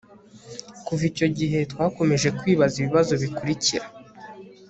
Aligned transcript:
kuva 0.85 1.03
icyo 1.11 1.27
gihe 1.37 1.57
twakomeje 1.71 2.27
kwibaza 2.39 2.75
ibibazo 2.79 3.13
bikurikira 3.21 3.85